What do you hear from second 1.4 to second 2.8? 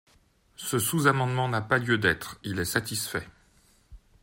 n’a pas lieu d’être, il est